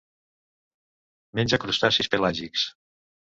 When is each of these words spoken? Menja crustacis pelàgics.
Menja 1.39 1.61
crustacis 1.65 2.11
pelàgics. 2.15 2.65